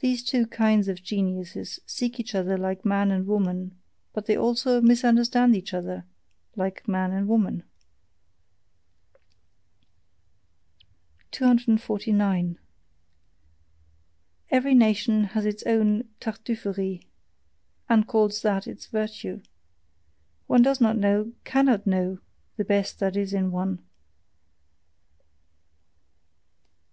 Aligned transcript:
These 0.00 0.24
two 0.24 0.48
kinds 0.48 0.88
of 0.88 1.00
geniuses 1.04 1.78
seek 1.86 2.18
each 2.18 2.34
other 2.34 2.58
like 2.58 2.84
man 2.84 3.12
and 3.12 3.24
woman; 3.24 3.78
but 4.12 4.26
they 4.26 4.36
also 4.36 4.80
misunderstand 4.80 5.54
each 5.54 5.72
other 5.72 6.04
like 6.56 6.88
man 6.88 7.12
and 7.12 7.28
woman. 7.28 7.62
249. 11.30 12.58
Every 14.50 14.74
nation 14.74 15.22
has 15.22 15.46
its 15.46 15.62
own 15.62 16.08
"Tartuffery," 16.20 17.04
and 17.88 18.08
calls 18.08 18.42
that 18.42 18.66
its 18.66 18.86
virtue. 18.86 19.40
One 20.48 20.62
does 20.62 20.80
not 20.80 20.98
know 20.98 21.32
cannot 21.44 21.86
know, 21.86 22.18
the 22.56 22.64
best 22.64 22.98
that 22.98 23.16
is 23.16 23.32
in 23.32 23.52
one. 23.52 23.84